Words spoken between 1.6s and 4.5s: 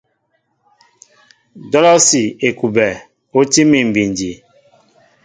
Dolosi / Ekuɓɛ o tí mi bindi.